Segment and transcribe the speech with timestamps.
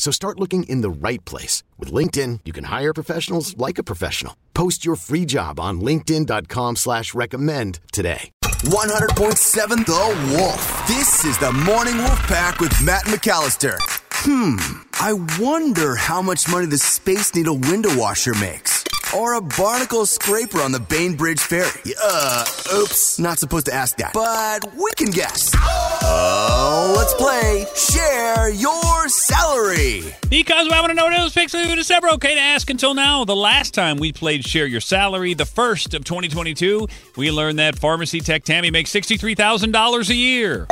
[0.00, 1.62] So start looking in the right place.
[1.78, 4.34] With LinkedIn, you can hire professionals like a professional.
[4.54, 8.30] Post your free job on linkedin.com slash recommend today.
[8.42, 10.86] 100.7 The Wolf.
[10.88, 13.76] This is the Morning Wolf Pack with Matt McAllister.
[14.10, 14.56] Hmm,
[14.94, 18.79] I wonder how much money the Space Needle window washer makes.
[19.16, 21.94] Or a barnacle scraper on the Bainbridge Ferry.
[22.00, 22.44] Uh,
[22.76, 24.12] oops, not supposed to ask that.
[24.12, 25.50] But we can guess.
[25.56, 30.14] Oh, let's play Share Your Salary.
[30.28, 32.08] Because I want to know what it was fixing to December.
[32.10, 33.24] Okay to ask until now.
[33.24, 37.76] The last time we played Share Your Salary, the first of 2022, we learned that
[37.76, 40.68] pharmacy tech Tammy makes $63,000 a year.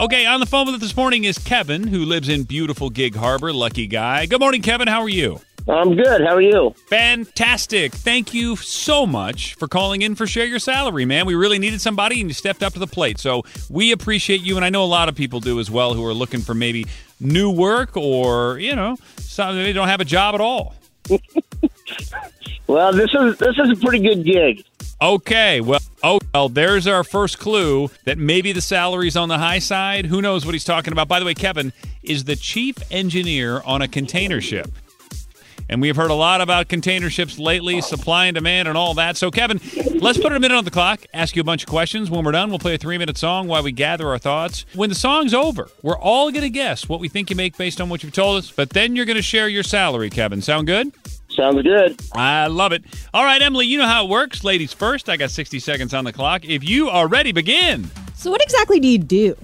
[0.00, 3.16] Okay, on the phone with us this morning is Kevin, who lives in beautiful Gig
[3.16, 3.52] Harbor.
[3.52, 4.26] Lucky guy.
[4.26, 4.86] Good morning, Kevin.
[4.86, 5.40] How are you?
[5.68, 6.22] I'm good.
[6.22, 6.74] How are you?
[6.86, 7.92] Fantastic.
[7.92, 11.26] Thank you so much for calling in for Share Your Salary, man.
[11.26, 13.18] We really needed somebody and you stepped up to the plate.
[13.18, 14.56] So we appreciate you.
[14.56, 16.86] And I know a lot of people do as well who are looking for maybe
[17.20, 20.74] new work or, you know, some, they don't have a job at all.
[22.68, 24.62] Well, this is this is a pretty good gig.
[25.00, 29.58] Okay, well, oh, well, there's our first clue that maybe the salary's on the high
[29.58, 30.04] side.
[30.04, 31.08] Who knows what he's talking about?
[31.08, 34.70] By the way, Kevin is the chief engineer on a container ship.
[35.68, 39.16] And we've heard a lot about container ships lately, supply and demand, and all that.
[39.16, 39.60] So, Kevin,
[40.00, 42.10] let's put it a minute on the clock, ask you a bunch of questions.
[42.10, 44.64] When we're done, we'll play a three minute song while we gather our thoughts.
[44.74, 47.80] When the song's over, we're all going to guess what we think you make based
[47.80, 50.40] on what you've told us, but then you're going to share your salary, Kevin.
[50.40, 50.92] Sound good?
[51.30, 52.00] Sounds good.
[52.14, 52.84] I love it.
[53.12, 54.44] All right, Emily, you know how it works.
[54.44, 55.08] Ladies first.
[55.08, 56.44] I got 60 seconds on the clock.
[56.44, 57.88] If you are ready, begin.
[58.14, 59.36] So, what exactly do you do?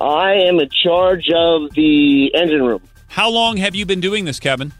[0.00, 2.82] I am in charge of the engine room.
[3.12, 4.72] How long have you been doing this, Kevin?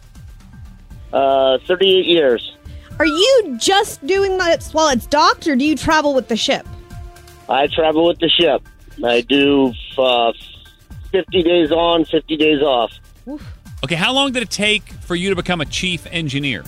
[1.12, 2.56] Uh, 38 years.
[2.98, 6.66] Are you just doing this while it's docked, or do you travel with the ship?
[7.50, 8.66] I travel with the ship.
[9.04, 10.32] I do uh,
[11.10, 12.90] 50 days on, 50 days off.
[13.84, 16.64] Okay, how long did it take for you to become a chief engineer?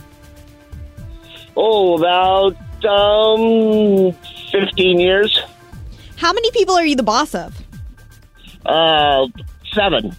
[1.57, 4.13] Oh, about um,
[4.53, 5.43] 15 years.
[6.17, 7.59] How many people are you the boss of?
[8.67, 9.29] Uh,
[9.73, 10.15] seven.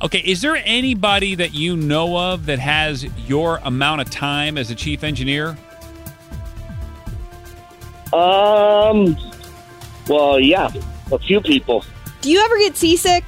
[0.00, 4.70] Okay, is there anybody that you know of that has your amount of time as
[4.70, 5.56] a chief engineer?
[8.12, 9.16] Um,
[10.08, 10.70] well, yeah,
[11.10, 11.84] a few people.
[12.20, 13.24] Do you ever get seasick?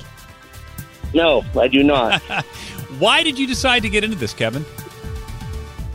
[1.12, 2.22] No, I do not.
[2.98, 4.64] Why did you decide to get into this, Kevin?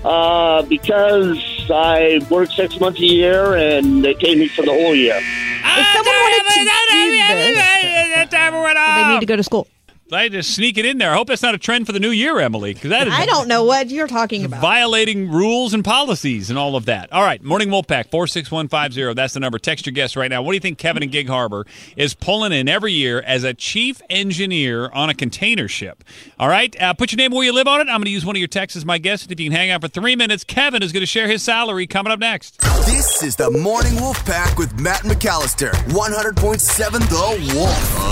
[0.06, 4.94] uh, because I work six months a year and they pay me for the whole
[4.94, 5.18] year.
[5.18, 6.59] If someone wanted to
[6.92, 9.68] do this, they need to go to school.
[10.11, 11.11] I just sneak it in there.
[11.11, 13.25] I hope that's not a trend for the new year, Emily, because that is I
[13.25, 14.61] don't know what you're talking about.
[14.61, 17.11] violating rules and policies and all of that.
[17.11, 19.15] All right, Morning Wolfpack, 46150.
[19.15, 19.57] That's the number.
[19.57, 20.44] Text your guest right now.
[20.44, 21.65] What do you think Kevin in Gig Harbor
[21.97, 26.03] is pulling in every year as a chief engineer on a container ship?
[26.38, 27.85] All right, uh, put your name where you live on it.
[27.89, 29.31] I'm going to use one of your texts as my guest.
[29.31, 31.88] If you can hang out for three minutes, Kevin is going to share his salary
[31.88, 32.59] coming up next.
[32.85, 35.71] This is the Morning Wolf Pack with Matt McAllister.
[35.71, 38.04] 100.7 The Wolf.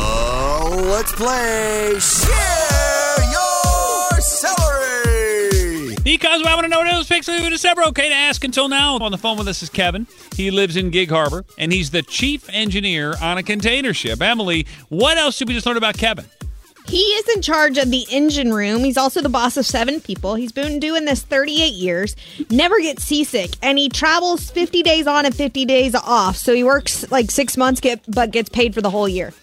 [0.64, 5.98] Let's play Share Your Salary.
[6.06, 7.84] Because I want to know what it was fixing to December.
[7.88, 8.96] Okay to ask until now.
[8.96, 10.08] On the phone with us is Kevin.
[10.38, 14.22] He lives in Gig Harbor, and he's the chief engineer on a container ship.
[14.22, 16.24] Emily, what else did we just learn about Kevin?
[16.88, 18.86] He is in charge of the engine room.
[18.86, 20.36] He's also the boss of seven people.
[20.36, 22.16] He's been doing this 38 years,
[22.50, 26.38] never gets seasick, and he travels 50 days on and 50 days off.
[26.38, 29.34] So he works like six months, get but gets paid for the whole year.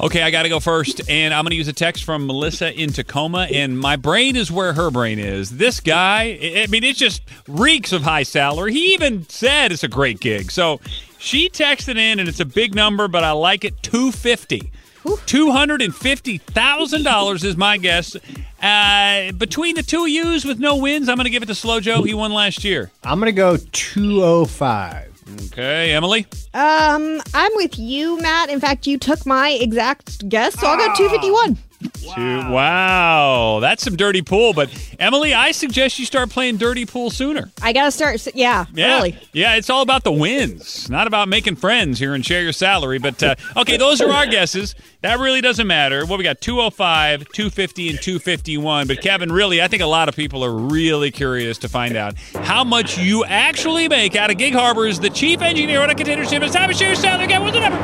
[0.00, 2.72] Okay, I got to go first, and I'm going to use a text from Melissa
[2.72, 5.58] in Tacoma, and my brain is where her brain is.
[5.58, 8.72] This guy, I mean, it just reeks of high salary.
[8.72, 10.50] He even said it's a great gig.
[10.50, 10.80] So
[11.18, 14.72] she texted in, and it's a big number, but I like it 250.
[15.04, 18.16] $250,000 is my guess.
[18.62, 21.78] Uh, between the two yous with no wins, I'm going to give it to Slow
[21.78, 22.04] Joe.
[22.04, 22.90] He won last year.
[23.04, 25.09] I'm going to go 205.
[25.46, 26.26] Okay, Emily?
[26.54, 28.50] Um, I'm with you, Matt.
[28.50, 31.58] In fact, you took my exact guess, so I'll go 251.
[32.04, 32.52] Wow.
[32.52, 33.58] wow.
[33.60, 34.52] That's some dirty pool.
[34.52, 37.50] But Emily, I suggest you start playing dirty pool sooner.
[37.62, 38.26] I got to start.
[38.34, 39.18] Yeah, yeah, really.
[39.32, 42.98] Yeah, it's all about the wins, not about making friends here and share your salary.
[42.98, 44.74] But uh, okay, those are our guesses.
[45.02, 46.04] That really doesn't matter.
[46.04, 48.86] What we got 205, 250, and 251.
[48.86, 52.18] But Kevin, really, I think a lot of people are really curious to find out
[52.34, 55.94] how much you actually make out of Gig Harbor as the chief engineer on a
[55.94, 56.42] container ship.
[56.42, 57.24] It's time to share your salary.
[57.24, 57.78] Again, what's the number?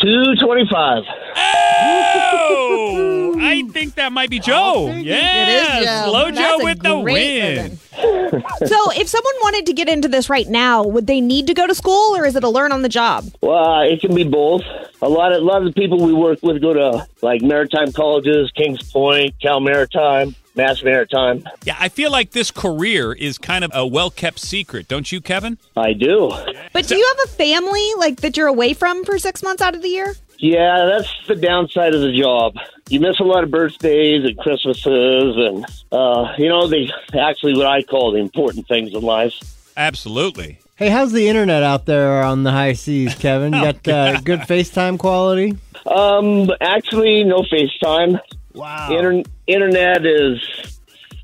[0.00, 1.04] 225.
[1.36, 1.61] Oh!
[3.82, 4.86] I think that might be Joe.
[4.86, 5.42] Yeah.
[5.42, 6.04] It is Joe.
[6.08, 7.78] Slow Joe That's a with the win.
[8.32, 11.66] So, if someone wanted to get into this right now, would they need to go
[11.66, 13.26] to school or is it a learn on the job?
[13.42, 14.62] Well, uh, it can be both.
[15.02, 17.92] A lot of a lot of the people we work with go to like maritime
[17.92, 21.44] colleges, Kings Point, Cal Maritime, Mass Maritime.
[21.64, 25.20] Yeah, I feel like this career is kind of a well kept secret, don't you,
[25.20, 25.58] Kevin?
[25.76, 26.32] I do.
[26.72, 29.74] But do you have a family like that you're away from for six months out
[29.74, 30.14] of the year?
[30.42, 32.56] Yeah, that's the downside of the job.
[32.88, 37.66] You miss a lot of birthdays and Christmases, and uh, you know the actually what
[37.66, 39.34] I call the important things in life.
[39.76, 40.58] Absolutely.
[40.74, 43.52] Hey, how's the internet out there on the high seas, Kevin?
[43.54, 45.56] You got uh, good FaceTime quality?
[45.86, 48.18] Um, actually, no FaceTime.
[48.52, 48.98] Wow.
[48.98, 50.40] Inter- internet is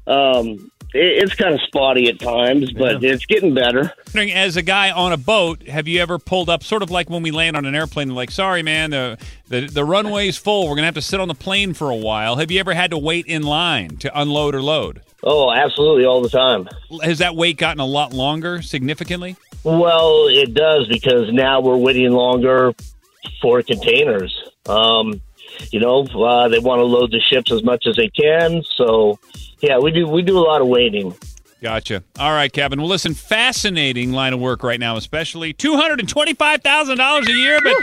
[0.07, 3.93] um, it, it's kind of spotty at times, but it's getting better.
[4.15, 7.23] As a guy on a boat, have you ever pulled up, sort of like when
[7.23, 9.19] we land on an airplane, like, sorry, man, the,
[9.49, 10.65] the, the runway's full.
[10.65, 12.37] We're going to have to sit on the plane for a while.
[12.37, 15.03] Have you ever had to wait in line to unload or load?
[15.23, 16.69] Oh, absolutely, all the time.
[17.03, 19.37] Has that wait gotten a lot longer, significantly?
[19.65, 22.73] Well, it does because now we're waiting longer
[23.43, 24.43] for containers.
[24.67, 25.21] Um,
[25.71, 28.63] you know, uh, they want to load the ships as much as they can.
[28.77, 29.19] So,
[29.61, 31.15] yeah, we do we do a lot of waiting.
[31.61, 32.05] Gotcha.
[32.19, 32.81] All right, Kevin.
[32.81, 37.29] Well, listen, fascinating line of work right now, especially two hundred and twenty-five thousand dollars
[37.29, 37.61] a year.
[37.61, 37.75] But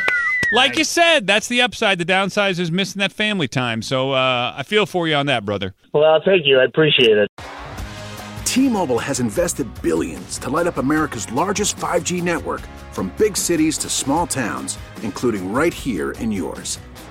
[0.54, 1.98] like you said, that's the upside.
[1.98, 3.82] The downside is missing that family time.
[3.82, 5.74] So uh, I feel for you on that, brother.
[5.94, 6.60] Well, thank you.
[6.60, 7.30] I appreciate it.
[8.46, 12.62] T-Mobile has invested billions to light up America's largest 5G network,
[12.94, 16.80] from big cities to small towns, including right here in yours.